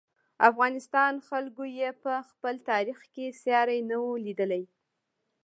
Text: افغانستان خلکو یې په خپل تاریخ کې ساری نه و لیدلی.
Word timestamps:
افغانستان 0.49 1.13
خلکو 1.29 1.63
یې 1.77 1.89
په 2.03 2.13
خپل 2.29 2.55
تاریخ 2.69 2.99
کې 3.13 3.25
ساری 3.43 3.79
نه 3.89 3.97
و 4.03 4.07
لیدلی. 4.25 4.63